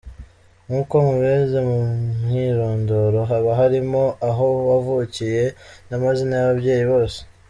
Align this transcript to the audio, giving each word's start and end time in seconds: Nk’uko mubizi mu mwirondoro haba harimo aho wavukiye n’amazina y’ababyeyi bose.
Nk’uko 0.65 0.93
mubizi 1.05 1.59
mu 1.67 1.79
mwirondoro 2.23 3.19
haba 3.29 3.51
harimo 3.59 4.03
aho 4.29 4.45
wavukiye 4.67 5.43
n’amazina 5.87 6.33
y’ababyeyi 6.37 6.85
bose. 6.91 7.19